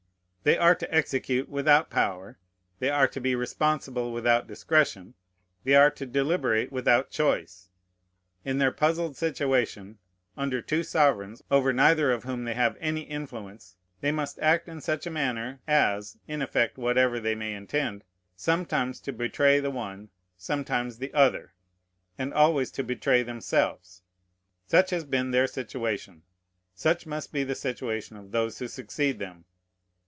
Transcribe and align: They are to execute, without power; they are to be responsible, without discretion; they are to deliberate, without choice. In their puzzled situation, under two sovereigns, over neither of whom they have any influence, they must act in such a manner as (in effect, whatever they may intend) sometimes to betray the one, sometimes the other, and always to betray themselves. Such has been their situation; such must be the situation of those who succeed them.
They 0.43 0.57
are 0.57 0.73
to 0.73 0.91
execute, 0.91 1.49
without 1.49 1.91
power; 1.91 2.39
they 2.79 2.89
are 2.89 3.07
to 3.09 3.19
be 3.21 3.35
responsible, 3.35 4.11
without 4.11 4.47
discretion; 4.47 5.13
they 5.63 5.75
are 5.75 5.91
to 5.91 6.03
deliberate, 6.07 6.71
without 6.71 7.11
choice. 7.11 7.69
In 8.43 8.57
their 8.57 8.71
puzzled 8.71 9.15
situation, 9.15 9.99
under 10.35 10.59
two 10.59 10.81
sovereigns, 10.81 11.43
over 11.51 11.71
neither 11.71 12.11
of 12.11 12.23
whom 12.23 12.43
they 12.45 12.55
have 12.55 12.75
any 12.79 13.01
influence, 13.01 13.75
they 13.99 14.11
must 14.11 14.39
act 14.39 14.67
in 14.67 14.81
such 14.81 15.05
a 15.05 15.11
manner 15.11 15.59
as 15.67 16.17
(in 16.27 16.41
effect, 16.41 16.75
whatever 16.75 17.19
they 17.19 17.35
may 17.35 17.53
intend) 17.53 18.03
sometimes 18.35 18.99
to 19.01 19.13
betray 19.13 19.59
the 19.59 19.69
one, 19.69 20.09
sometimes 20.37 20.97
the 20.97 21.13
other, 21.13 21.53
and 22.17 22.33
always 22.33 22.71
to 22.71 22.83
betray 22.83 23.21
themselves. 23.21 24.01
Such 24.65 24.89
has 24.89 25.03
been 25.03 25.29
their 25.29 25.45
situation; 25.45 26.23
such 26.73 27.05
must 27.05 27.31
be 27.31 27.43
the 27.43 27.53
situation 27.53 28.17
of 28.17 28.31
those 28.31 28.57
who 28.57 28.67
succeed 28.67 29.19
them. 29.19 29.45